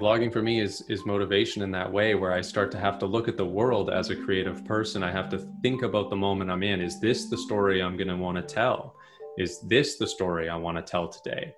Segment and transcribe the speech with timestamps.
[0.00, 3.06] Vlogging for me is is motivation in that way where I start to have to
[3.06, 5.02] look at the world as a creative person.
[5.02, 6.80] I have to think about the moment I'm in.
[6.80, 8.96] Is this the story I'm going to want to tell?
[9.36, 11.54] Is this the story I want to tell today?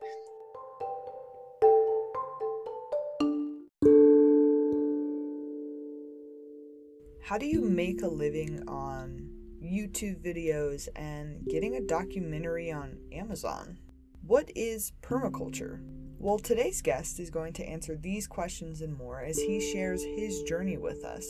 [7.22, 9.30] How do you make a living on
[9.62, 13.78] YouTube videos and getting a documentary on Amazon?
[14.26, 15.80] What is permaculture?
[16.22, 20.40] Well, today's guest is going to answer these questions and more as he shares his
[20.44, 21.26] journey with us.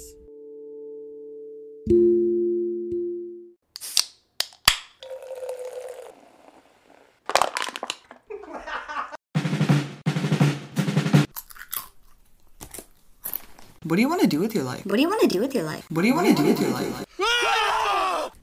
[13.85, 14.85] What do you want to do with your life?
[14.85, 15.87] What do you want to do with your life?
[15.91, 17.07] What do you want to do with your life?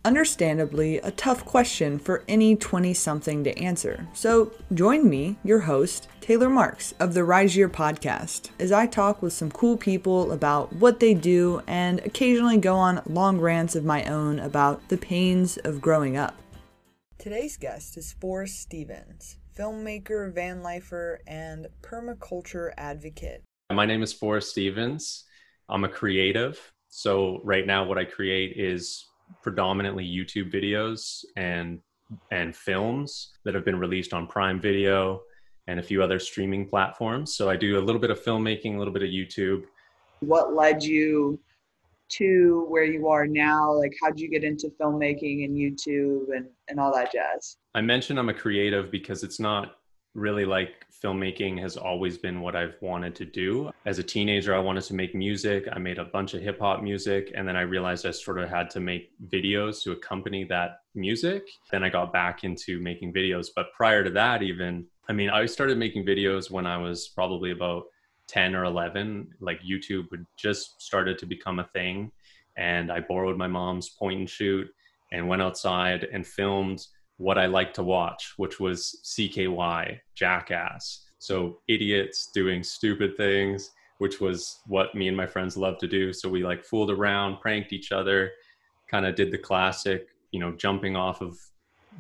[0.10, 4.08] Understandably, a tough question for any 20 something to answer.
[4.14, 9.22] So, join me, your host, Taylor Marks of the Rise Year podcast, as I talk
[9.22, 13.86] with some cool people about what they do and occasionally go on long rants of
[13.86, 16.36] my own about the pains of growing up.
[17.20, 23.44] Today's guest is Forrest Stevens, filmmaker, van lifer, and permaculture advocate.
[23.72, 25.26] My name is Forrest Stevens.
[25.70, 26.60] I'm a creative.
[26.88, 29.06] So, right now, what I create is
[29.42, 31.80] predominantly YouTube videos and
[32.32, 35.22] and films that have been released on Prime Video
[35.68, 37.36] and a few other streaming platforms.
[37.36, 39.66] So I do a little bit of filmmaking, a little bit of YouTube.
[40.22, 41.40] What led you
[42.10, 43.72] to where you are now?
[43.72, 47.58] Like how did you get into filmmaking and YouTube and, and all that jazz?
[47.76, 49.76] I mentioned I'm a creative because it's not
[50.14, 53.72] really like filmmaking has always been what I've wanted to do.
[53.86, 55.68] As a teenager, I wanted to make music.
[55.72, 58.50] I made a bunch of hip hop music, and then I realized I sort of
[58.50, 61.44] had to make videos to accompany that music.
[61.72, 63.48] Then I got back into making videos.
[63.56, 67.52] But prior to that, even, I mean, I started making videos when I was probably
[67.52, 67.84] about
[68.28, 69.30] 10 or 11.
[69.40, 72.12] Like YouTube would just started to become a thing.
[72.58, 74.68] And I borrowed my mom's point and shoot
[75.12, 76.86] and went outside and filmed
[77.20, 81.06] what I like to watch, which was CKY, Jackass.
[81.20, 86.14] So idiots doing stupid things, which was what me and my friends loved to do.
[86.14, 88.32] So we like fooled around, pranked each other,
[88.88, 91.38] kind of did the classic, you know, jumping off of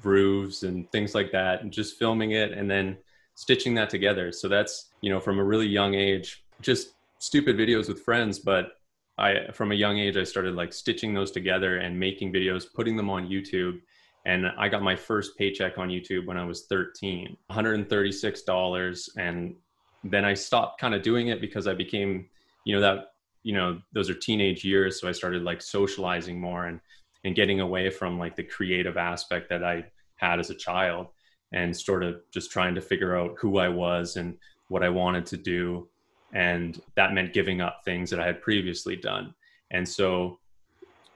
[0.03, 2.97] roofs and things like that, and just filming it and then
[3.35, 4.31] stitching that together.
[4.31, 8.71] So that's, you know, from a really young age, just stupid videos with friends, but
[9.17, 12.95] I from a young age I started like stitching those together and making videos, putting
[12.95, 13.81] them on YouTube
[14.29, 19.09] and I got my first paycheck on YouTube when I was 13, $136.
[19.17, 19.55] And
[20.03, 22.29] then I stopped kind of doing it because I became,
[22.63, 25.01] you know, that, you know, those are teenage years.
[25.01, 26.79] So I started like socializing more and,
[27.23, 29.85] and getting away from like the creative aspect that I
[30.17, 31.07] had as a child
[31.51, 35.25] and sort of just trying to figure out who I was and what I wanted
[35.25, 35.89] to do.
[36.33, 39.33] And that meant giving up things that I had previously done.
[39.71, 40.37] And so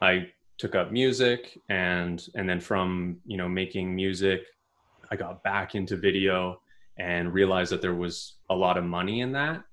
[0.01, 4.41] I took up music and and then from you know making music
[5.11, 6.59] i got back into video
[6.97, 9.63] and realized that there was a lot of money in that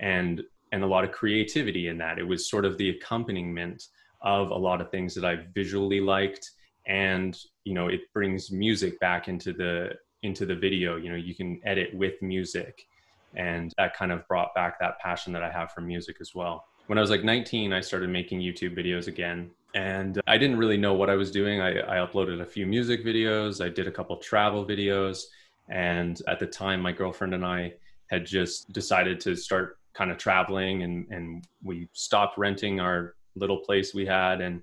[0.00, 0.42] and
[0.72, 2.18] and a lot of creativity in that.
[2.18, 3.88] It was sort of the accompaniment
[4.22, 6.50] of a lot of things that i visually liked
[6.86, 9.90] and you know it brings music back into the
[10.22, 10.96] into the video.
[10.96, 12.86] You know you can edit with music
[13.34, 16.64] and that kind of brought back that passion that i have for music as well.
[16.86, 20.58] When i was like 19 i started making youtube videos again and uh, I didn't
[20.58, 21.60] really know what I was doing.
[21.60, 25.24] I, I, uploaded a few music videos, I did a couple travel videos,
[25.68, 27.74] and at the time, my girlfriend and I
[28.08, 33.58] had just decided to start kind of traveling, and and we stopped renting our little
[33.58, 34.62] place we had, and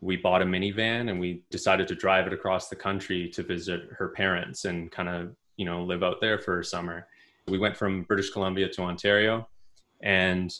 [0.00, 3.88] we bought a minivan, and we decided to drive it across the country to visit
[3.96, 7.06] her parents and kind of you know live out there for a summer.
[7.46, 9.48] We went from British Columbia to Ontario,
[10.02, 10.52] and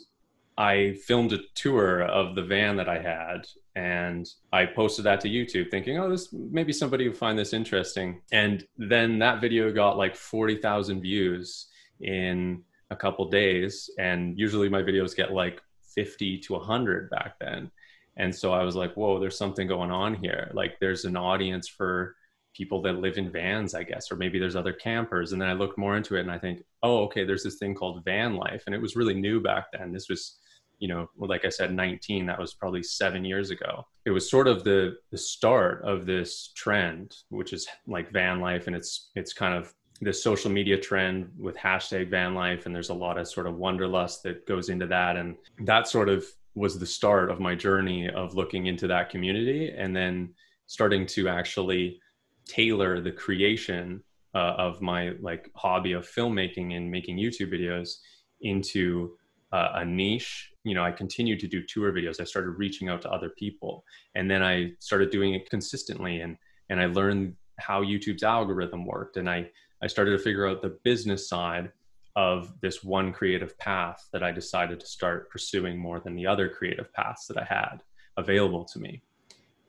[0.56, 3.46] I filmed a tour of the van that I had
[3.76, 8.20] and I posted that to YouTube thinking, oh, this maybe somebody would find this interesting.
[8.32, 11.68] And then that video got like 40,000 views
[12.00, 13.88] in a couple days.
[13.98, 15.62] And usually my videos get like
[15.94, 17.70] 50 to 100 back then.
[18.16, 20.50] And so I was like, whoa, there's something going on here.
[20.52, 22.16] Like there's an audience for
[22.54, 25.32] people that live in vans, I guess, or maybe there's other campers.
[25.32, 27.76] And then I looked more into it and I think, oh, okay, there's this thing
[27.76, 28.64] called van life.
[28.66, 29.92] And it was really new back then.
[29.92, 30.39] This was
[30.80, 33.86] you know, like I said, 19, that was probably seven years ago.
[34.06, 38.66] It was sort of the the start of this trend, which is like van life,
[38.66, 42.88] and it's it's kind of this social media trend with hashtag van life, and there's
[42.88, 45.36] a lot of sort of wanderlust that goes into that, and
[45.66, 46.24] that sort of
[46.54, 50.32] was the start of my journey of looking into that community, and then
[50.66, 52.00] starting to actually
[52.46, 54.02] tailor the creation
[54.34, 57.96] uh, of my like hobby of filmmaking and making YouTube videos
[58.40, 59.16] into
[59.52, 62.20] uh, a niche, you know, I continued to do tour videos.
[62.20, 63.84] I started reaching out to other people,
[64.14, 66.36] and then I started doing it consistently, and
[66.68, 69.50] and I learned how YouTube's algorithm worked, and I
[69.82, 71.72] I started to figure out the business side
[72.16, 76.48] of this one creative path that I decided to start pursuing more than the other
[76.48, 77.82] creative paths that I had
[78.16, 79.02] available to me.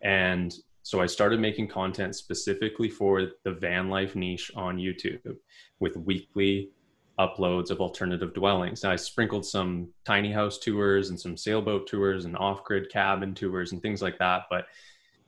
[0.02, 0.54] And
[0.84, 5.38] so I started making content specifically for the van life niche on YouTube
[5.80, 6.72] with weekly
[7.20, 8.84] uploads of alternative dwellings.
[8.84, 13.72] I sprinkled some tiny house tours and some sailboat tours and off grid cabin tours
[13.72, 14.44] and things like that.
[14.50, 14.66] But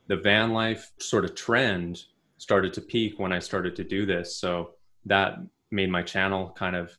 [0.08, 2.04] the van life sort of trend
[2.38, 4.36] started to peak when I started to do this.
[4.36, 4.72] So
[5.06, 5.38] that
[5.72, 6.96] made my channel kind of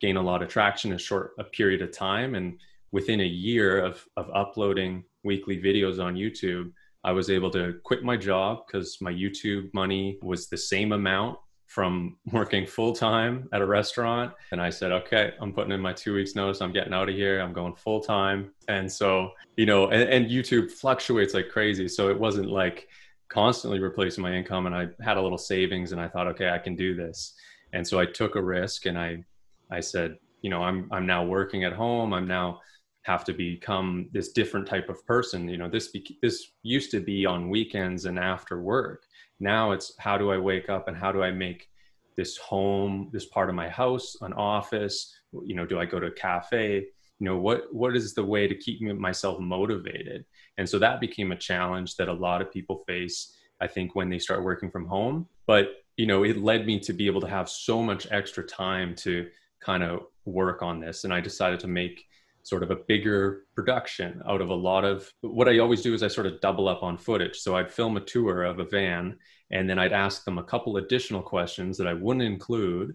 [0.00, 2.34] gain a lot of traction in a short a period of time.
[2.34, 2.58] And
[2.92, 6.72] within a year of, of uploading weekly videos on YouTube,
[7.04, 11.38] I was able to quit my job because my YouTube money was the same amount
[11.70, 14.32] from working full time at a restaurant.
[14.50, 16.60] And I said, okay, I'm putting in my two weeks notice.
[16.60, 17.38] I'm getting out of here.
[17.38, 18.50] I'm going full time.
[18.66, 21.86] And so, you know, and, and, YouTube fluctuates like crazy.
[21.86, 22.88] So it wasn't like
[23.28, 24.66] constantly replacing my income.
[24.66, 27.34] And I had a little savings and I thought, okay, I can do this.
[27.72, 29.24] And so I took a risk and I,
[29.70, 32.12] I said, you know, I'm, I'm now working at home.
[32.12, 32.62] I'm now
[33.02, 35.48] have to become this different type of person.
[35.48, 39.04] You know, this, be, this used to be on weekends and after work
[39.40, 41.68] now it's how do I wake up and how do I make
[42.16, 45.14] this home, this part of my house, an office?
[45.32, 46.86] You know, do I go to a cafe?
[47.18, 50.24] You know, what what is the way to keep myself motivated?
[50.58, 53.36] And so that became a challenge that a lot of people face.
[53.62, 56.92] I think when they start working from home, but you know, it led me to
[56.92, 59.28] be able to have so much extra time to
[59.60, 61.04] kind of work on this.
[61.04, 62.06] And I decided to make
[62.42, 66.02] sort of a bigger production out of a lot of what I always do is
[66.02, 67.38] I sort of double up on footage.
[67.38, 69.16] So I'd film a tour of a van
[69.50, 72.94] and then I'd ask them a couple additional questions that I wouldn't include.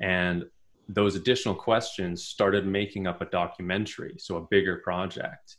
[0.00, 0.44] And
[0.88, 5.56] those additional questions started making up a documentary, so a bigger project.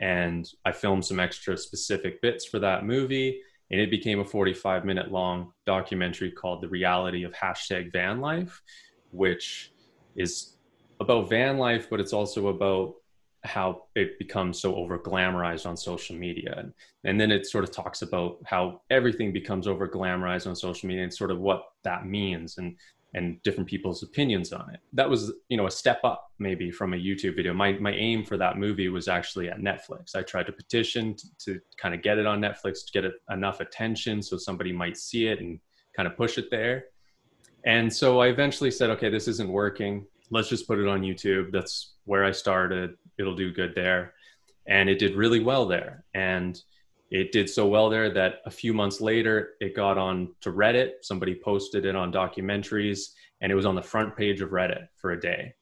[0.00, 3.40] And I filmed some extra specific bits for that movie.
[3.70, 8.60] And it became a 45 minute long documentary called The Reality of Hashtag Van Life,
[9.10, 9.72] which
[10.16, 10.53] is
[11.04, 12.94] about van life, but it's also about
[13.44, 16.54] how it becomes so over glamorized on social media.
[16.56, 16.72] And,
[17.04, 21.04] and then it sort of talks about how everything becomes over glamorized on social media
[21.04, 22.76] and sort of what that means and
[23.16, 24.80] and different people's opinions on it.
[24.92, 27.54] That was, you know, a step up maybe from a YouTube video.
[27.54, 30.16] My my aim for that movie was actually at Netflix.
[30.16, 33.14] I tried to petition to, to kind of get it on Netflix to get it
[33.30, 35.60] enough attention so somebody might see it and
[35.94, 36.86] kind of push it there.
[37.64, 41.52] And so I eventually said, okay, this isn't working let's just put it on YouTube.
[41.52, 42.96] That's where I started.
[43.18, 44.14] It'll do good there.
[44.66, 46.04] And it did really well there.
[46.14, 46.60] And
[47.10, 50.92] it did so well there that a few months later, it got on to Reddit.
[51.02, 53.10] Somebody posted it on documentaries,
[53.40, 55.54] and it was on the front page of Reddit for a day.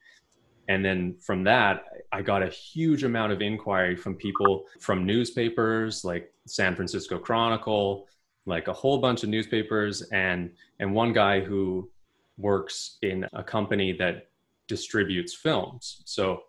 [0.69, 6.05] And then from that, I got a huge amount of inquiry from people from newspapers
[6.05, 8.09] like San Francisco Chronicle,
[8.47, 11.91] like a whole bunch of newspapers, and and one guy who
[12.39, 14.29] works in a company that
[14.73, 16.01] distributes films.
[16.07, 16.45] So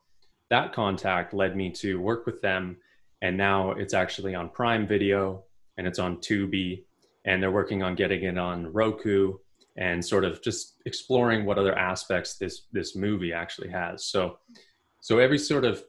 [0.50, 2.78] that contact led me to work with them.
[3.22, 5.44] And now it's actually on Prime Video
[5.78, 6.86] and it's on Tubi.
[7.26, 9.34] And they're working on getting it on Roku
[9.76, 14.06] and sort of just exploring what other aspects this this movie actually has.
[14.06, 14.38] So
[15.02, 15.84] so every sort of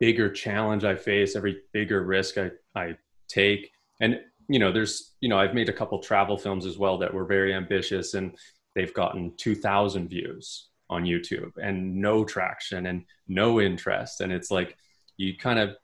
[0.00, 2.96] bigger challenge I face, every bigger risk I, I
[3.28, 3.72] take.
[4.00, 7.12] And you know, there's you know, I've made a couple travel films as well that
[7.12, 8.38] were very ambitious and
[8.74, 14.20] they've gotten 2000 views on YouTube and no traction and no interest.
[14.20, 14.76] And it's like
[15.16, 15.76] you kind of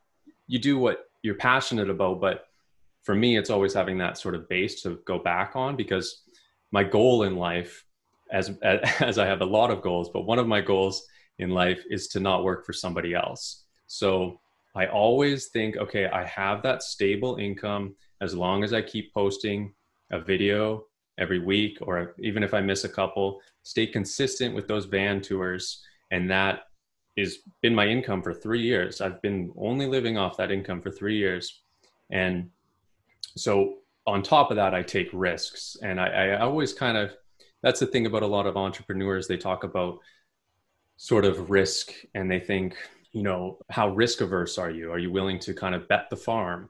[0.47, 2.47] you do what you're passionate about, but
[3.03, 6.23] for me, it's always having that sort of base to go back on because
[6.73, 7.85] my goal in life,
[8.33, 11.07] as as I have a lot of goals, but one of my goals
[11.39, 13.65] in life is to not work for somebody else.
[13.87, 14.41] So
[14.75, 19.75] I always think, okay, I have that stable income as long as I keep posting
[20.11, 20.85] a video
[21.19, 25.83] every week or even if I miss a couple, stay consistent with those van tours.
[26.13, 26.61] And that
[27.19, 29.01] has been my income for three years.
[29.01, 31.63] I've been only living off that income for three years.
[32.11, 32.51] And
[33.37, 35.77] so on top of that, I take risks.
[35.83, 37.13] And I, I always kind of,
[37.63, 39.27] that's the thing about a lot of entrepreneurs.
[39.27, 39.99] They talk about
[40.97, 42.77] sort of risk and they think,
[43.13, 44.93] you know, how risk averse are you?
[44.93, 46.69] Are you willing to kind of bet the farm?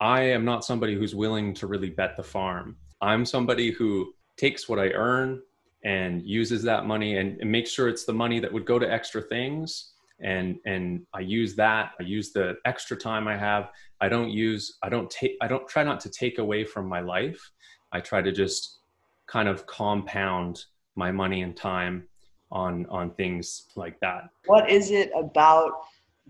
[0.00, 2.76] I am not somebody who's willing to really bet the farm.
[3.00, 5.40] I'm somebody who takes what I earn
[5.84, 8.90] and uses that money and, and makes sure it's the money that would go to
[8.90, 14.08] extra things and and i use that i use the extra time i have i
[14.08, 17.50] don't use i don't take i don't try not to take away from my life
[17.92, 18.78] i try to just
[19.26, 20.64] kind of compound
[20.96, 22.06] my money and time
[22.52, 24.28] on on things like that.
[24.46, 25.72] What is it about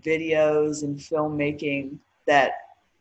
[0.01, 2.53] videos and filmmaking that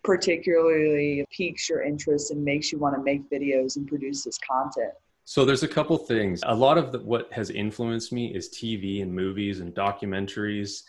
[0.02, 4.92] particularly piques your interest and makes you want to make videos and produce this content?
[5.24, 6.40] So there's a couple things.
[6.44, 10.82] A lot of the, what has influenced me is TV and movies and documentaries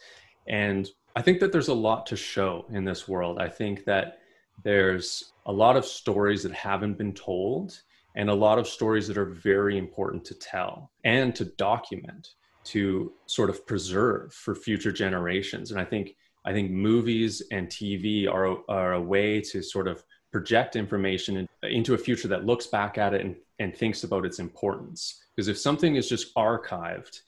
[0.48, 3.39] and I think that there's a lot to show in this world.
[3.39, 4.20] I think that
[4.63, 7.82] there's a lot of stories that haven't been told
[8.15, 12.30] and a lot of stories that are very important to tell and to document
[12.65, 16.15] to sort of preserve for future generations and i think
[16.46, 20.04] i think movies and tv are, are a way to sort of
[20.36, 24.39] project information into a future that looks back at it and, and thinks about its
[24.39, 25.24] importance.
[25.34, 27.22] Because if something is just archived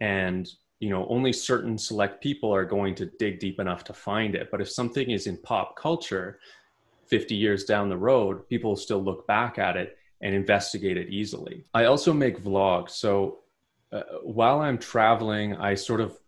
[0.00, 0.48] and
[0.80, 4.50] you know only certain select people are going to dig deep enough to find it
[4.50, 6.40] but if something is in pop culture
[7.06, 11.64] 50 years down the road people still look back at it and investigate it easily.
[11.74, 12.90] I also make vlogs.
[12.90, 13.40] So
[13.92, 16.18] uh, while i'm traveling i sort of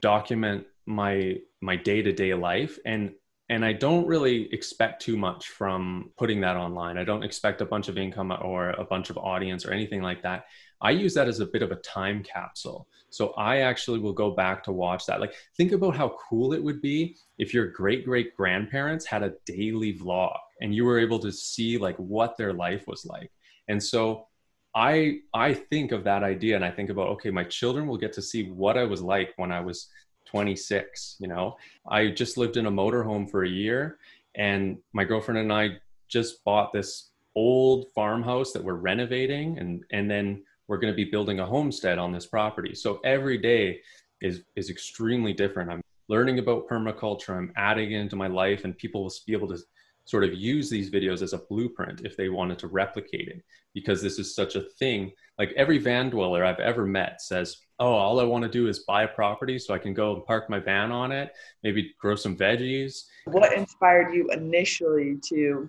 [0.00, 3.12] document my my day-to-day life and
[3.48, 7.66] and i don't really expect too much from putting that online i don't expect a
[7.66, 10.44] bunch of income or a bunch of audience or anything like that
[10.80, 12.86] I use that as a bit of a time capsule.
[13.08, 15.20] So I actually will go back to watch that.
[15.20, 19.32] Like, think about how cool it would be if your great great grandparents had a
[19.46, 23.30] daily vlog and you were able to see like what their life was like.
[23.68, 24.26] And so
[24.74, 28.12] I I think of that idea and I think about okay, my children will get
[28.14, 29.88] to see what I was like when I was
[30.26, 31.16] 26.
[31.18, 31.56] You know,
[31.88, 33.98] I just lived in a motorhome for a year,
[34.34, 35.78] and my girlfriend and I
[36.08, 41.10] just bought this old farmhouse that we're renovating, and and then we're going to be
[41.10, 42.74] building a homestead on this property.
[42.74, 43.80] So every day
[44.20, 45.70] is is extremely different.
[45.70, 47.36] I'm learning about permaculture.
[47.36, 49.58] I'm adding it into my life, and people will be able to
[50.06, 54.00] sort of use these videos as a blueprint if they wanted to replicate it because
[54.00, 58.20] this is such a thing like every van dweller i've ever met says oh all
[58.20, 60.58] i want to do is buy a property so i can go and park my
[60.58, 61.32] van on it
[61.66, 63.04] maybe grow some veggies.
[63.24, 65.68] What inspired you initially to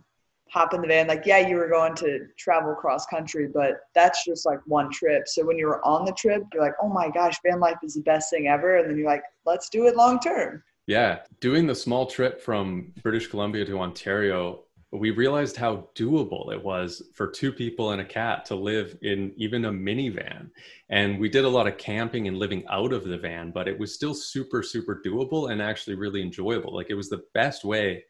[0.49, 1.07] hop in the van?
[1.07, 5.27] Like yeah you were going to travel cross country but that's just like one trip.
[5.27, 7.95] So when you were on the trip you're like oh my gosh van life is
[7.95, 10.63] the best thing ever and then you're like let's do it long term.
[10.85, 16.63] Yeah doing the small trip from british columbia to ontario we realized how doable it
[16.63, 20.49] was for two people and a cat to live in even a minivan.
[20.89, 23.77] And we did a lot of camping and living out of the van but it
[23.77, 26.73] was still super super doable and actually really enjoyable.
[26.73, 28.05] Like it was the best way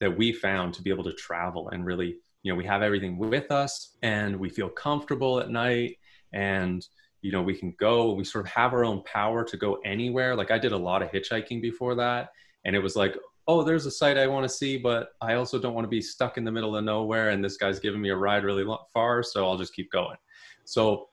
[0.00, 3.18] that we found to be able to travel and really you know we have everything
[3.18, 5.96] with us and we feel comfortable at night
[6.32, 6.86] and
[7.20, 10.36] you know we can go we sort of have our own power to go anywhere.
[10.36, 12.30] Like i did a lot of hitchhiking before that
[12.64, 13.16] and it was like
[13.48, 16.00] oh there's a site i want to see but i also don't want to be
[16.00, 19.22] stuck in the middle of nowhere and this guy's giving me a ride really far
[19.22, 20.16] so i'll just keep going
[20.64, 21.08] so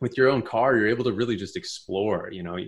[0.00, 2.58] with your own car you're able to really just explore you know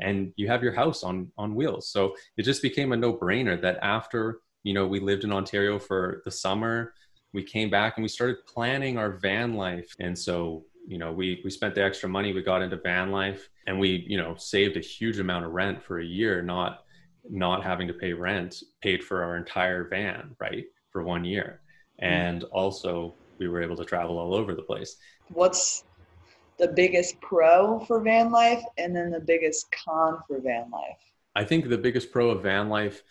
[0.00, 3.60] and you have your house on on wheels so it just became a no brainer
[3.60, 6.94] that after you know, we lived in Ontario for the summer.
[7.32, 9.94] We came back and we started planning our van life.
[9.98, 13.48] And so, you know, we we spent the extra money, we got into van life
[13.66, 16.84] and we, you know, saved a huge amount of rent for a year, not
[17.28, 20.64] not having to pay rent, paid for our entire van, right?
[20.90, 21.60] For one year.
[22.02, 22.12] Mm-hmm.
[22.12, 24.96] And also we were able to travel all over the place.
[25.28, 25.84] What's
[26.58, 30.98] the biggest pro for van life and then the biggest con for van life?
[31.34, 33.02] I think the biggest pro of van life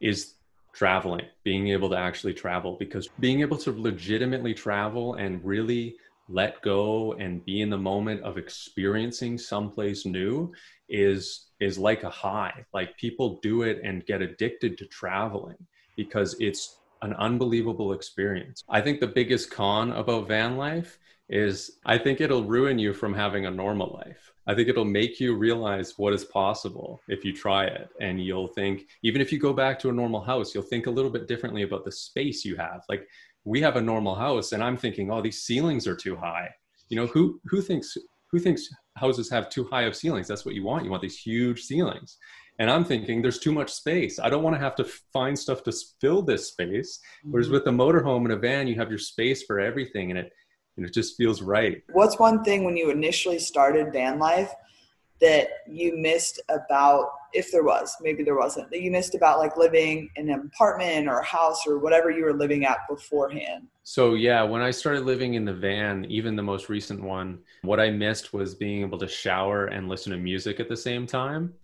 [0.00, 0.34] is
[0.72, 5.96] traveling, being able to actually travel, because being able to legitimately travel and really
[6.28, 10.52] let go and be in the moment of experiencing someplace new
[10.88, 15.56] is is like a high like people do it and get addicted to traveling
[15.96, 20.98] because it's an unbelievable experience i think the biggest con about van life
[21.28, 25.20] is i think it'll ruin you from having a normal life I think it'll make
[25.20, 27.88] you realize what is possible if you try it.
[28.00, 30.90] And you'll think, even if you go back to a normal house, you'll think a
[30.90, 32.82] little bit differently about the space you have.
[32.88, 33.06] Like
[33.44, 36.48] we have a normal house and I'm thinking, oh, these ceilings are too high.
[36.88, 37.96] You know, who who thinks
[38.30, 40.28] who thinks houses have too high of ceilings?
[40.28, 40.84] That's what you want.
[40.84, 42.18] You want these huge ceilings.
[42.58, 44.18] And I'm thinking there's too much space.
[44.18, 47.00] I don't want to have to find stuff to fill this space.
[47.24, 47.54] Whereas mm-hmm.
[47.54, 50.32] with a motorhome and a van, you have your space for everything and it
[50.76, 51.82] and it just feels right.
[51.92, 54.54] What's one thing when you initially started van life
[55.22, 59.56] that you missed about, if there was, maybe there wasn't, that you missed about like
[59.56, 63.68] living in an apartment or a house or whatever you were living at beforehand?
[63.84, 67.80] So, yeah, when I started living in the van, even the most recent one, what
[67.80, 71.54] I missed was being able to shower and listen to music at the same time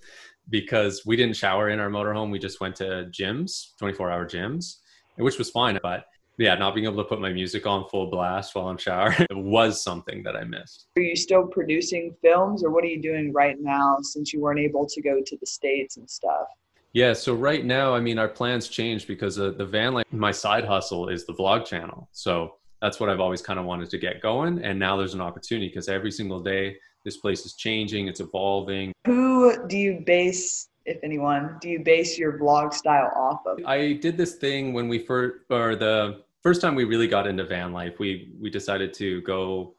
[0.48, 2.30] because we didn't shower in our motorhome.
[2.30, 4.76] We just went to gyms, 24 hour gyms,
[5.16, 5.78] which was fine.
[5.82, 6.04] But
[6.38, 9.82] yeah, not being able to put my music on full blast while I'm showering was
[9.82, 10.86] something that I missed.
[10.96, 14.60] Are you still producing films or what are you doing right now since you weren't
[14.60, 16.46] able to go to the States and stuff?
[16.92, 20.30] Yeah, so right now, I mean, our plans changed because uh, the van life, my
[20.30, 22.08] side hustle is the vlog channel.
[22.12, 24.64] So that's what I've always kind of wanted to get going.
[24.64, 28.92] And now there's an opportunity because every single day this place is changing, it's evolving.
[29.06, 33.58] Who do you base if anyone, do you base your vlog style off of?
[33.66, 37.44] I did this thing when we first, or the first time we really got into
[37.44, 37.98] van life.
[37.98, 39.74] We we decided to go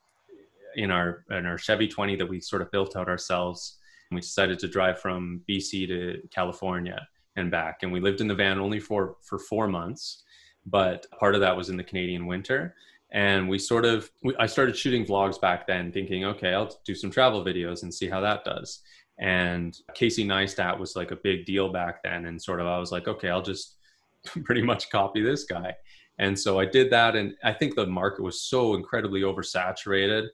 [0.76, 3.78] in our in our Chevy 20 that we sort of built out ourselves.
[4.10, 7.84] And we decided to drive from BC to California and back.
[7.84, 10.24] And we lived in the van only for for four months,
[10.66, 12.76] but part of that was in the Canadian winter.
[13.12, 16.94] And we sort of, we, I started shooting vlogs back then, thinking, okay, I'll do
[16.94, 18.84] some travel videos and see how that does
[19.20, 22.26] and Casey Neistat was like a big deal back then.
[22.26, 23.76] And sort of, I was like, okay, I'll just
[24.46, 25.76] pretty much copy this guy.
[26.20, 27.16] And so I did that.
[27.16, 30.28] And I think the market was so incredibly oversaturated.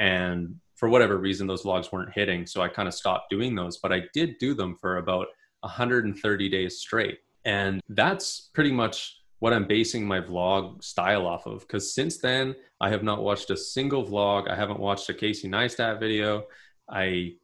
[0.00, 2.46] And for whatever reason, those vlogs weren't hitting.
[2.46, 3.76] So I kind of stopped doing those.
[3.78, 5.28] But I did do them for about
[5.60, 7.18] 130 days straight.
[7.44, 11.60] And that's pretty much what I'm basing my vlog style off of.
[11.60, 14.50] Because since then, I have not watched a single vlog.
[14.50, 16.44] I haven't watched a Casey Neistat video.
[16.90, 17.34] I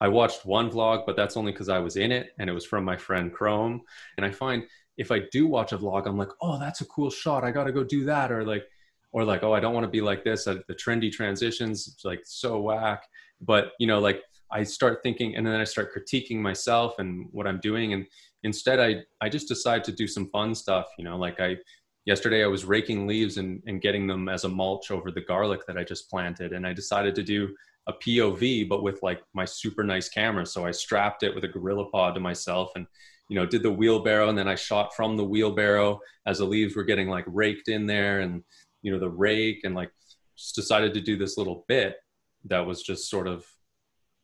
[0.00, 2.64] I watched one vlog, but that's only because I was in it and it was
[2.64, 3.82] from my friend Chrome.
[4.16, 4.64] And I find
[5.02, 7.42] if I do watch a vlog, I'm like, oh, that's a cool shot.
[7.42, 8.30] I got to go do that.
[8.30, 8.64] Or like,
[9.10, 10.46] or like, oh, I don't want to be like this.
[10.46, 13.02] Uh, the trendy transitions, it's like so whack.
[13.40, 17.48] But, you know, like I start thinking and then I start critiquing myself and what
[17.48, 17.94] I'm doing.
[17.94, 18.06] And
[18.44, 21.56] instead, I, I just decide to do some fun stuff, you know, like I,
[22.04, 25.66] yesterday I was raking leaves and, and getting them as a mulch over the garlic
[25.66, 26.52] that I just planted.
[26.52, 27.52] And I decided to do
[27.88, 30.46] a POV, but with like my super nice camera.
[30.46, 32.86] So I strapped it with a GorillaPod to myself and,
[33.28, 36.76] you know, did the wheelbarrow and then I shot from the wheelbarrow as the leaves
[36.76, 38.42] were getting like raked in there and,
[38.82, 39.90] you know, the rake and like
[40.36, 41.96] just decided to do this little bit
[42.44, 43.46] that was just sort of,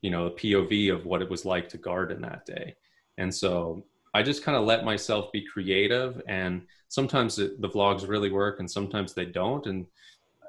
[0.03, 2.75] you know, a POV of what it was like to garden that day.
[3.17, 8.09] And so I just kind of let myself be creative and sometimes it, the vlogs
[8.09, 9.67] really work and sometimes they don't.
[9.67, 9.87] And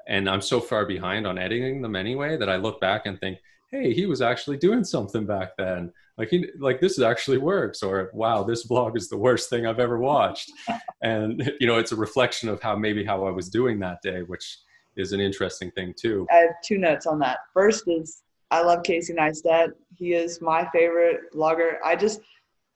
[0.06, 3.38] and I'm so far behind on editing them anyway that I look back and think,
[3.70, 5.92] hey, he was actually doing something back then.
[6.18, 9.78] Like he like this actually works, or wow, this vlog is the worst thing I've
[9.78, 10.52] ever watched.
[11.02, 14.22] and you know, it's a reflection of how maybe how I was doing that day,
[14.22, 14.58] which
[14.96, 16.26] is an interesting thing too.
[16.30, 17.38] I have two notes on that.
[17.54, 19.70] First is I love Casey Neistat.
[19.96, 21.76] He is my favorite vlogger.
[21.84, 22.20] I just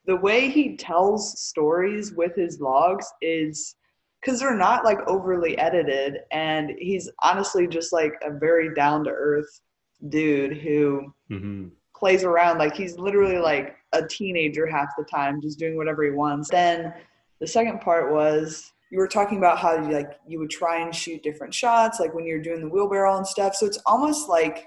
[0.07, 3.75] the way he tells stories with his vlogs is
[4.21, 9.11] because they're not like overly edited and he's honestly just like a very down to
[9.11, 9.61] earth
[10.09, 11.69] dude who mm-hmm.
[11.97, 16.11] plays around like he's literally like a teenager half the time just doing whatever he
[16.11, 16.93] wants then
[17.41, 20.95] the second part was you were talking about how you like you would try and
[20.95, 24.67] shoot different shots like when you're doing the wheelbarrow and stuff so it's almost like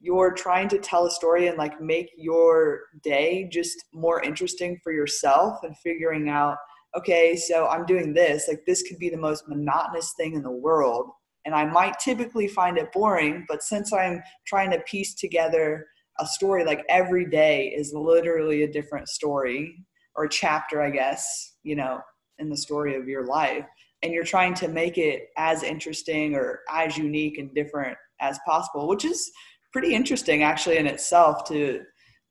[0.00, 4.92] you're trying to tell a story and like make your day just more interesting for
[4.92, 6.58] yourself and figuring out
[6.96, 8.46] okay, so I'm doing this.
[8.48, 11.10] Like, this could be the most monotonous thing in the world.
[11.44, 15.86] And I might typically find it boring, but since I'm trying to piece together
[16.18, 19.84] a story, like every day is literally a different story
[20.16, 22.00] or chapter, I guess, you know,
[22.38, 23.66] in the story of your life.
[24.02, 28.86] And you're trying to make it as interesting or as unique and different as possible,
[28.88, 29.30] which is
[29.72, 31.82] pretty interesting actually in itself to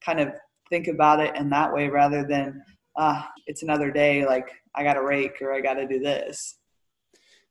[0.04, 0.30] kind of
[0.70, 2.62] think about it in that way rather than
[2.98, 4.26] ah, it's another day.
[4.26, 6.58] Like I got to rake or I got to do this.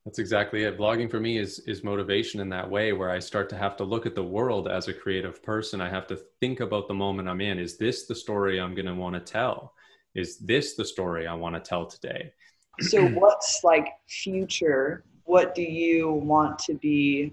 [0.04, 0.78] That's exactly it.
[0.78, 3.84] Vlogging for me is is motivation in that way where I start to have to
[3.84, 5.80] look at the world as a creative person.
[5.80, 7.58] I have to think about the moment I'm in.
[7.58, 9.74] Is this the story I'm going to want to tell?
[10.14, 12.32] Is this the story I want to tell today?
[12.80, 15.04] So what's like future?
[15.24, 17.32] What do you want to be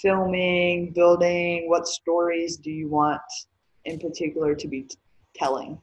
[0.00, 1.68] filming, building?
[1.68, 3.20] What stories do you want
[3.84, 4.96] in particular to be t-
[5.34, 5.78] telling?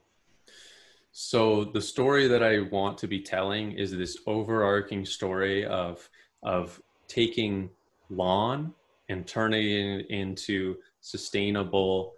[1.12, 6.08] So the story that I want to be telling is this overarching story of
[6.42, 7.70] of taking
[8.08, 8.72] lawn
[9.08, 12.14] and turning it into sustainable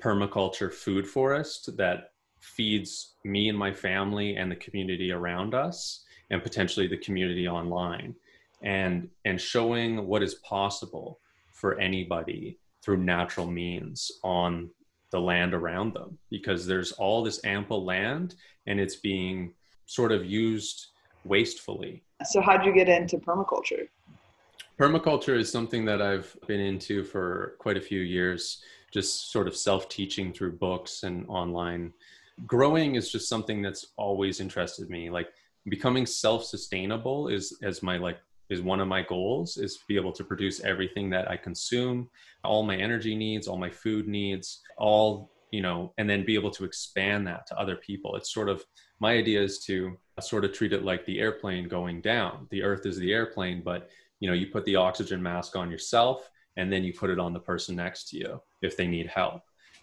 [0.00, 6.42] permaculture food forest that feeds me and my family and the community around us and
[6.42, 8.14] potentially the community online
[8.62, 11.18] and and showing what is possible
[11.52, 14.70] for anybody through natural means on
[15.16, 18.34] the land around them because there's all this ample land
[18.66, 19.54] and it's being
[19.86, 20.88] sort of used
[21.24, 22.02] wastefully.
[22.22, 23.88] So, how'd you get into permaculture?
[24.78, 29.56] Permaculture is something that I've been into for quite a few years, just sort of
[29.56, 31.94] self teaching through books and online.
[32.46, 35.08] Growing is just something that's always interested me.
[35.08, 35.28] Like,
[35.70, 40.12] becoming self-sustainable is as my like is one of my goals is to be able
[40.12, 42.08] to produce everything that I consume,
[42.44, 46.50] all my energy needs, all my food needs, all, you know, and then be able
[46.52, 48.16] to expand that to other people.
[48.16, 48.64] It's sort of
[49.00, 52.46] my idea is to sort of treat it like the airplane going down.
[52.50, 56.30] The earth is the airplane, but you know, you put the oxygen mask on yourself
[56.56, 59.42] and then you put it on the person next to you if they need help.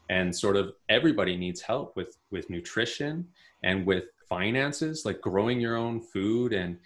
[0.10, 3.28] And sort of everybody needs help with with nutrition
[3.63, 6.80] and with finances, like growing your own food and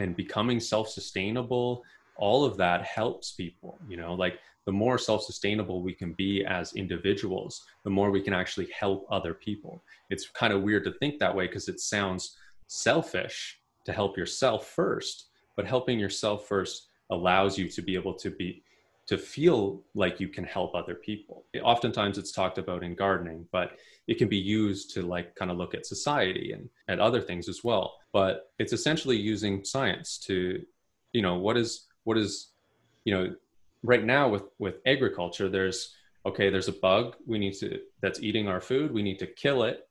[0.00, 1.82] and becoming self-sustainable
[2.16, 6.74] all of that helps people you know like the more self-sustainable we can be as
[6.74, 11.18] individuals the more we can actually help other people it's kind of weird to think
[11.18, 12.36] that way because it sounds
[12.66, 18.30] selfish to help yourself first but helping yourself first allows you to be able to
[18.30, 18.62] be
[19.06, 21.44] to feel like you can help other people.
[21.64, 23.72] Oftentimes it's talked about in gardening, but
[24.10, 27.48] it can be used to like kind of look at society and at other things
[27.48, 27.94] as well.
[28.12, 30.60] But it's essentially using science to,
[31.12, 32.48] you know, what is what is,
[33.04, 33.32] you know,
[33.84, 35.94] right now with with agriculture, there's
[36.26, 39.62] okay, there's a bug we need to that's eating our food, we need to kill
[39.62, 39.86] it,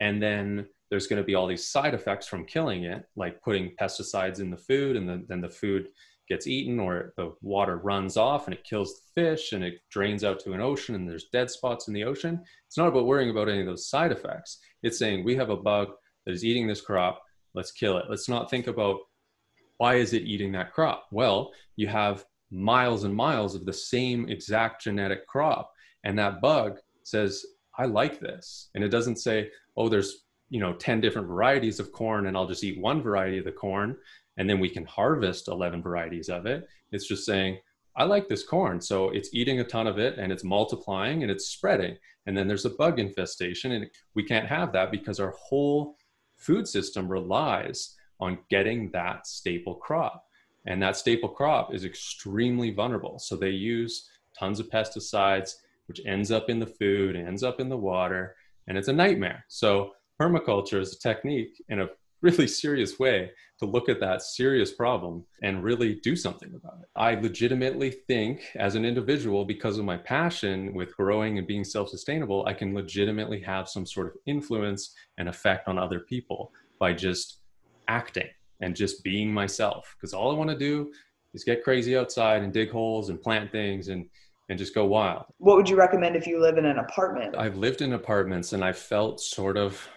[0.00, 3.74] and then there's going to be all these side effects from killing it, like putting
[3.80, 5.88] pesticides in the food, and then, then the food
[6.28, 10.24] gets eaten or the water runs off and it kills the fish and it drains
[10.24, 12.40] out to an ocean and there's dead spots in the ocean.
[12.66, 14.58] It's not about worrying about any of those side effects.
[14.82, 15.88] It's saying we have a bug
[16.24, 17.22] that is eating this crop,
[17.54, 18.06] let's kill it.
[18.08, 19.00] Let's not think about
[19.78, 21.06] why is it eating that crop?
[21.10, 25.72] Well, you have miles and miles of the same exact genetic crop
[26.04, 27.44] and that bug says
[27.78, 28.68] I like this.
[28.74, 32.46] And it doesn't say, oh, there's you know 10 different varieties of corn and I'll
[32.46, 33.96] just eat one variety of the corn
[34.36, 36.66] and then we can harvest 11 varieties of it.
[36.90, 37.58] It's just saying,
[37.96, 38.80] I like this corn.
[38.80, 41.96] So it's eating a ton of it and it's multiplying and it's spreading.
[42.26, 43.72] And then there's a bug infestation.
[43.72, 45.96] And we can't have that because our whole
[46.36, 50.24] food system relies on getting that staple crop.
[50.66, 53.18] And that staple crop is extremely vulnerable.
[53.18, 55.50] So they use tons of pesticides,
[55.86, 58.36] which ends up in the food, ends up in the water,
[58.68, 59.44] and it's a nightmare.
[59.48, 61.88] So permaculture is a technique in a
[62.22, 66.88] really serious way to look at that serious problem and really do something about it.
[66.96, 71.88] I legitimately think, as an individual, because of my passion with growing and being self
[71.88, 76.92] sustainable, I can legitimately have some sort of influence and effect on other people by
[76.92, 77.40] just
[77.88, 78.28] acting
[78.60, 79.94] and just being myself.
[79.96, 80.92] Because all I want to do
[81.34, 84.06] is get crazy outside and dig holes and plant things and
[84.48, 85.24] and just go wild.
[85.38, 87.36] What would you recommend if you live in an apartment?
[87.36, 89.88] I've lived in apartments and I felt sort of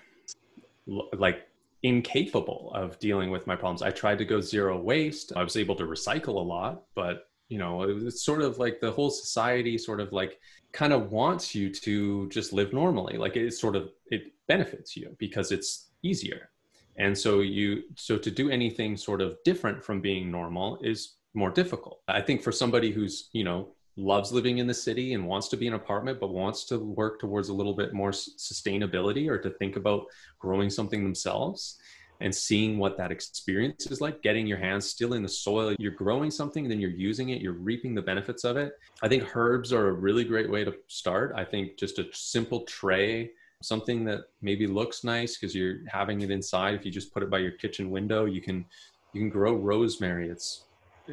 [0.88, 1.48] like
[1.86, 3.84] incapable of dealing with my problems.
[3.84, 5.32] I tried to go zero waste.
[5.36, 8.92] I was able to recycle a lot, but you know, it's sort of like the
[8.92, 10.40] whole society sort of like
[10.72, 13.18] kind of wants you to just live normally.
[13.18, 16.50] Like it sort of it benefits you because it's easier.
[16.98, 21.52] And so you so to do anything sort of different from being normal is more
[21.52, 22.00] difficult.
[22.08, 25.58] I think for somebody who's, you know, loves living in the city and wants to
[25.58, 29.50] be an apartment but wants to work towards a little bit more sustainability or to
[29.52, 30.06] think about
[30.40, 31.78] growing something themselves
[32.22, 35.76] and seeing what that experience is like getting your hands still in the soil.
[35.80, 38.74] You're growing something then you're using it you're reaping the benefits of it.
[39.02, 41.34] I think herbs are a really great way to start.
[41.36, 43.32] I think just a simple tray
[43.62, 46.74] something that maybe looks nice because you're having it inside.
[46.74, 48.66] If you just put it by your kitchen window you can
[49.14, 50.30] you can grow rosemary.
[50.30, 50.66] It's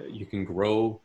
[0.08, 1.00] you can grow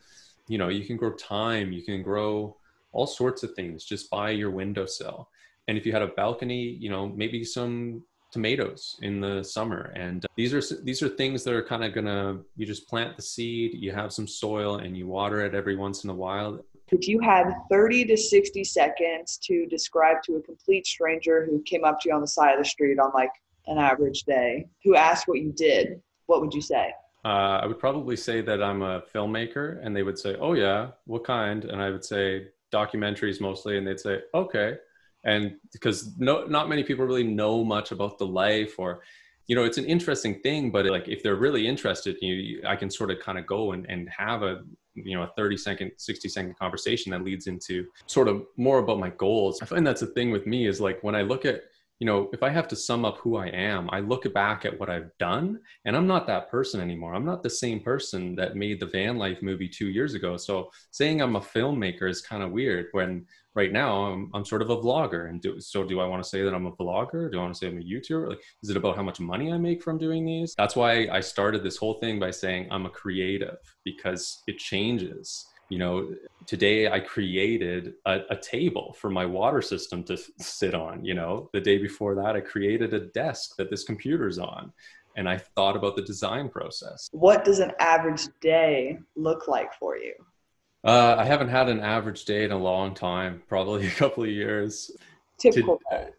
[0.47, 2.55] you know you can grow thyme you can grow
[2.91, 5.29] all sorts of things just by your windowsill.
[5.67, 9.93] And if you had a balcony you know maybe some tomatoes in the summer.
[9.95, 13.15] And uh, these are these are things that are kind of gonna you just plant
[13.15, 16.59] the seed you have some soil and you water it every once in a while.
[16.89, 21.83] If you had 30 to 60 seconds to describe to a complete stranger who came
[21.83, 23.31] up to you on the side of the street on like
[23.65, 26.91] an average day who asked what you did what would you say
[27.27, 30.91] uh, I would probably say that I'm a filmmaker, and they would say, "Oh yeah,
[31.05, 34.77] what kind?" And I would say documentaries mostly, and they'd say, "Okay."
[35.25, 39.01] And because no, not many people really know much about the life, or
[39.47, 40.71] you know, it's an interesting thing.
[40.71, 43.85] But like, if they're really interested, you, I can sort of kind of go and,
[43.89, 44.63] and have a
[44.95, 48.97] you know a 30 second 60 second conversation that leads into sort of more about
[48.97, 51.65] my goals i find that's the thing with me is like when i look at
[51.99, 54.79] you know, if I have to sum up who I am, I look back at
[54.79, 57.15] what I've done and I'm not that person anymore.
[57.15, 60.37] I'm not the same person that made the van life movie two years ago.
[60.37, 64.61] So saying I'm a filmmaker is kind of weird when right now I'm, I'm sort
[64.61, 65.29] of a vlogger.
[65.29, 67.31] And do, so do I want to say that I'm a vlogger?
[67.31, 68.29] Do I want to say I'm a YouTuber?
[68.29, 70.53] Like, is it about how much money I make from doing these?
[70.55, 75.47] That's why I started this whole thing by saying I'm a creative because it changes
[75.69, 76.13] you know
[76.45, 81.49] today i created a, a, table for my water system to sit on you know
[81.53, 84.71] the day before that i created a desk that this computer's on
[85.17, 87.09] and I thought about the design process.
[87.11, 90.13] What does an average day look like for you?
[90.83, 94.29] Uh, I haven't had an average day in a long time, probably a couple of
[94.29, 94.91] years.
[95.39, 95.81] Typical.
[95.91, 96.11] To,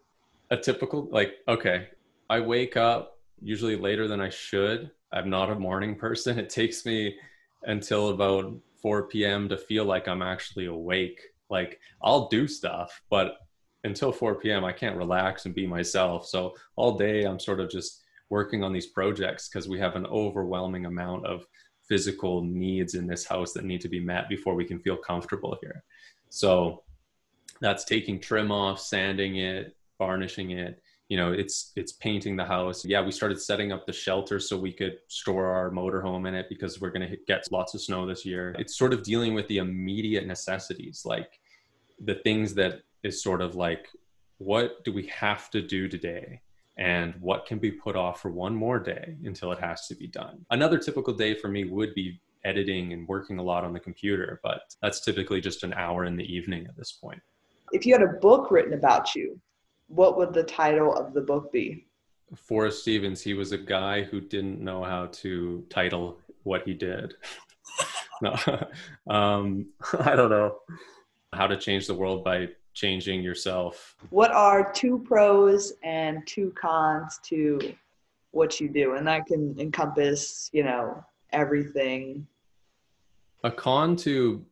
[0.51, 1.87] a typical, like, okay,
[2.29, 4.91] I wake up usually later than I should.
[5.11, 6.37] I'm not a morning person.
[6.39, 7.15] It takes me
[7.63, 9.49] until about 4 p.m.
[9.49, 11.21] to feel like I'm actually awake.
[11.49, 13.37] Like, I'll do stuff, but
[13.83, 16.27] until 4 p.m., I can't relax and be myself.
[16.27, 20.05] So all day, I'm sort of just working on these projects because we have an
[20.05, 21.45] overwhelming amount of
[21.87, 25.57] physical needs in this house that need to be met before we can feel comfortable
[25.61, 25.83] here.
[26.29, 26.83] So
[27.61, 30.81] that's taking trim off, sanding it, varnishing it.
[31.09, 32.85] You know, it's it's painting the house.
[32.85, 36.45] Yeah, we started setting up the shelter so we could store our motorhome in it
[36.49, 38.55] because we're going to get lots of snow this year.
[38.59, 41.39] It's sort of dealing with the immediate necessities, like
[41.99, 43.87] the things that is sort of like
[44.37, 46.41] what do we have to do today
[46.77, 50.07] and what can be put off for one more day until it has to be
[50.07, 50.45] done.
[50.49, 54.39] Another typical day for me would be editing and working a lot on the computer,
[54.43, 57.21] but that's typically just an hour in the evening at this point.
[57.73, 59.39] If you had a book written about you,
[59.89, 61.85] what would the title of the book be?
[62.35, 67.15] Forrest Stevens, he was a guy who didn't know how to title what he did.
[68.21, 68.35] no,
[69.09, 69.67] um,
[69.99, 70.57] I don't know
[71.33, 73.95] how to change the world by changing yourself.
[74.09, 77.73] What are two pros and two cons to
[78.31, 78.95] what you do?
[78.95, 82.27] And that can encompass, you know, everything.
[83.43, 84.45] A con to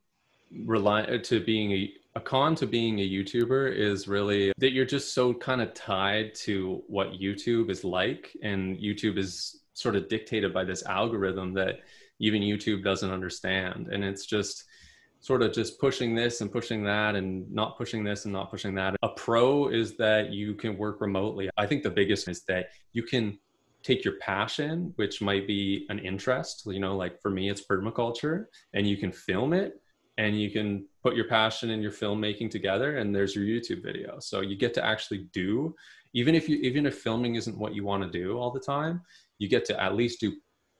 [0.65, 5.13] rely to being a a con to being a YouTuber is really that you're just
[5.13, 10.51] so kind of tied to what YouTube is like and YouTube is sort of dictated
[10.51, 11.81] by this algorithm that
[12.17, 14.63] even YouTube doesn't understand and it's just
[15.19, 18.73] sort of just pushing this and pushing that and not pushing this and not pushing
[18.73, 18.95] that.
[19.03, 21.51] A pro is that you can work remotely.
[21.55, 23.37] I think the biggest is that you can
[23.83, 28.45] take your passion, which might be an interest, you know, like for me, it's permaculture,
[28.73, 29.79] and you can film it
[30.17, 34.19] and you can put your passion and your filmmaking together and there's your YouTube video.
[34.19, 35.73] So you get to actually do,
[36.13, 39.01] even if you, even if filming isn't what you want to do all the time,
[39.37, 40.33] you get to at least do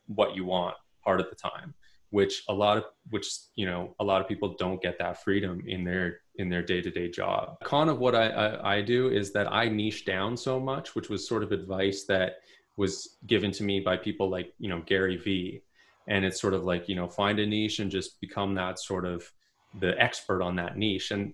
[0.08, 1.74] what you want part of the time
[2.10, 5.62] which a lot of which you know a lot of people don't get that freedom
[5.68, 9.52] in their in their day-to-day job con of what I, I, I do is that
[9.52, 12.38] i niche down so much which was sort of advice that
[12.78, 15.62] was given to me by people like you know gary vee
[16.08, 19.06] and it's sort of like you know find a niche and just become that sort
[19.06, 19.30] of
[19.80, 21.12] the expert on that niche.
[21.12, 21.34] And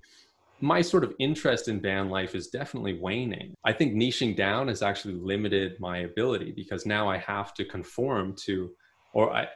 [0.59, 3.53] my sort of interest in van life is definitely waning.
[3.65, 8.35] I think niching down has actually limited my ability because now I have to conform
[8.45, 8.71] to,
[9.13, 9.47] or I,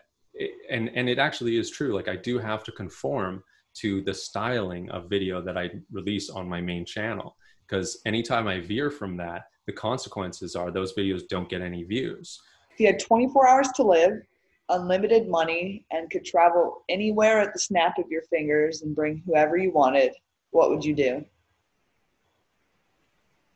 [0.69, 1.95] and and it actually is true.
[1.95, 3.43] Like i do have to conform
[3.75, 7.35] to the styling of video that i release on my main channel.
[7.67, 12.41] Because anytime i veer from that the consequences are those videos don't get any views.
[12.71, 14.21] If you had 24 hours to live
[14.69, 19.58] unlimited money and could travel anywhere at the snap of your fingers and bring whoever
[19.58, 20.13] you wanted
[20.51, 21.23] what would you do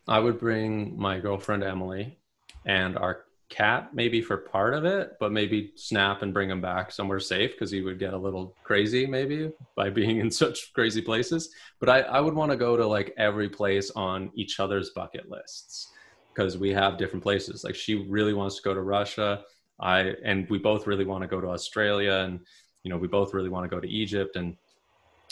[0.08, 2.18] i would bring my girlfriend emily
[2.66, 6.92] and our cat maybe for part of it, but maybe snap and bring him back
[6.92, 11.02] somewhere safe because he would get a little crazy maybe by being in such crazy
[11.02, 11.54] places.
[11.80, 15.30] But I, I would want to go to like every place on each other's bucket
[15.30, 15.90] lists
[16.34, 17.64] because we have different places.
[17.64, 19.44] Like she really wants to go to Russia.
[19.82, 22.40] I and we both really want to go to Australia and
[22.84, 24.56] you know we both really want to go to Egypt and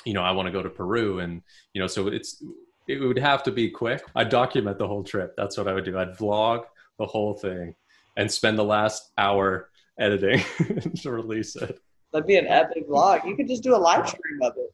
[0.05, 1.41] you know I want to go to Peru and
[1.73, 2.43] you know so it's
[2.87, 4.03] it would have to be quick.
[4.15, 5.35] I'd document the whole trip.
[5.37, 5.97] That's what I would do.
[5.97, 6.63] I'd vlog
[6.97, 7.75] the whole thing
[8.17, 10.43] and spend the last hour editing
[11.01, 11.79] to release it.
[12.11, 13.27] That'd be an epic vlog.
[13.27, 14.73] You could just do a live stream of it.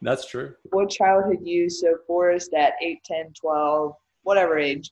[0.00, 0.54] That's true.
[0.70, 4.90] What childhood you, so Forrest at 8, 10, 12, whatever age,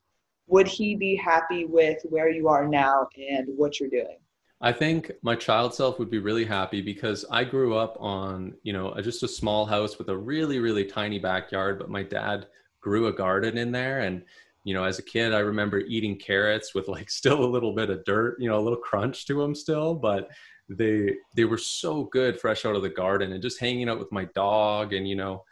[0.49, 4.19] would he be happy with where you are now and what you're doing?
[4.61, 8.73] I think my child self would be really happy because I grew up on, you
[8.73, 12.47] know, just a small house with a really, really tiny backyard, but my dad
[12.81, 14.25] grew a garden in there and
[14.65, 17.89] you know, as a kid, I remember eating carrots with like still a little bit
[17.89, 20.29] of dirt, you know, a little crunch to them still, but
[20.69, 24.13] they they were so good fresh out of the garden and just hanging out with
[24.13, 25.43] my dog and you know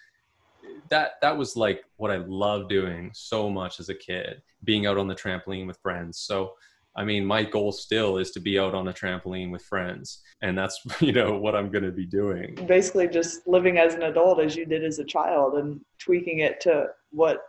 [0.91, 4.99] that that was like what I loved doing so much as a kid, being out
[4.99, 6.19] on the trampoline with friends.
[6.19, 6.55] So
[6.97, 10.57] I mean, my goal still is to be out on a trampoline with friends, and
[10.57, 12.55] that's you know what I'm going to be doing.
[12.67, 16.61] Basically, just living as an adult as you did as a child, and tweaking it
[16.63, 17.43] to what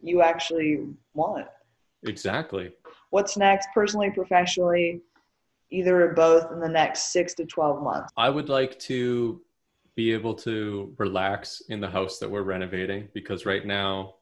[0.00, 0.84] you actually
[1.14, 1.46] want.
[2.04, 2.72] Exactly.
[3.10, 5.02] What's next, personally, professionally,
[5.70, 8.12] either or both, in the next six to 12 months?
[8.16, 9.40] I would like to
[9.96, 14.14] be able to relax in the house that we're renovating because right now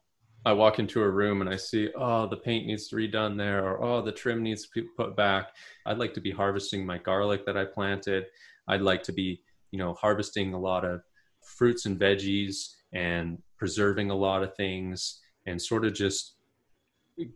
[0.45, 3.35] I walk into a room and I see, oh, the paint needs to be redone
[3.35, 5.49] there, or oh, the trim needs to be put back.
[5.85, 8.25] I'd like to be harvesting my garlic that I planted.
[8.67, 11.01] I'd like to be, you know, harvesting a lot of
[11.41, 16.35] fruits and veggies and preserving a lot of things and sort of just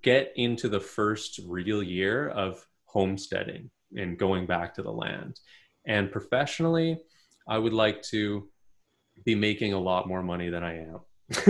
[0.02, 5.39] get into the first real year of homesteading and going back to the land.
[5.86, 6.99] And professionally,
[7.49, 8.47] I would like to
[9.25, 10.99] be making a lot more money than I am.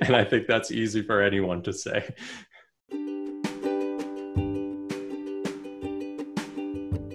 [0.00, 2.14] and I think that's easy for anyone to say.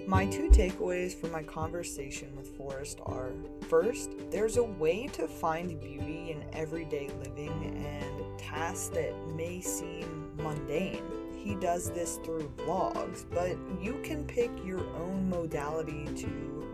[0.06, 3.32] My two takeaways from my conversation with Forrest are
[3.68, 10.30] first, there's a way to find beauty in everyday living and tasks that may seem
[10.36, 11.02] mundane.
[11.36, 16.66] He does this through vlogs, but you can pick your own modality to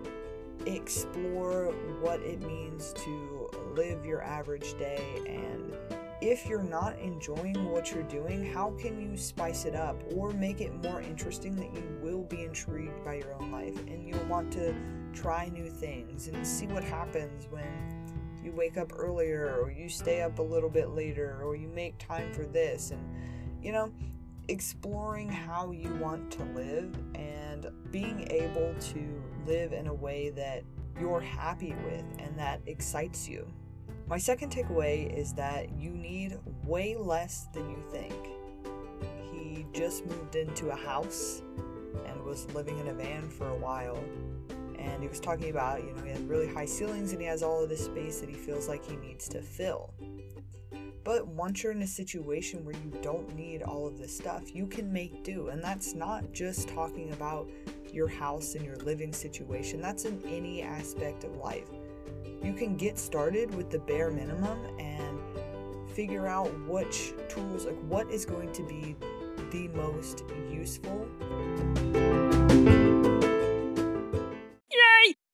[0.67, 5.03] explore what it means to live your average day.
[5.27, 5.77] And
[6.21, 10.61] if you're not enjoying what you're doing, how can you spice it up or make
[10.61, 14.53] it more interesting that you will be intrigued by your own life and you'll want
[14.53, 14.75] to
[15.13, 17.65] try new things and see what happens when
[18.43, 21.99] you wake up earlier or you stay up a little bit later or you make
[21.99, 22.91] time for this.
[22.91, 23.01] And
[23.63, 23.93] you know
[24.49, 26.95] exploring how you want to live
[27.65, 30.63] and being able to live in a way that
[31.01, 33.47] you're happy with and that excites you.
[34.09, 38.15] My second takeaway is that you need way less than you think.
[39.33, 41.43] He just moved into a house
[42.07, 44.03] and was living in a van for a while.
[44.79, 47.43] And he was talking about, you know, he has really high ceilings and he has
[47.43, 49.95] all of this space that he feels like he needs to fill.
[51.05, 54.67] But once you're in a situation where you don't need all of this stuff, you
[54.67, 55.49] can make do.
[55.49, 57.51] And that's not just talking about
[57.93, 61.69] your house and your living situation, that's in any aspect of life.
[62.43, 65.19] You can get started with the bare minimum and
[65.91, 68.97] figure out which tools, like what is going to be
[69.51, 71.09] the most useful.